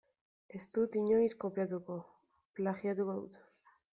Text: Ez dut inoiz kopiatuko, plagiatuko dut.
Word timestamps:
Ez 0.59 0.61
dut 0.77 0.97
inoiz 1.01 1.27
kopiatuko, 1.43 1.99
plagiatuko 2.61 3.19
dut. 3.23 3.39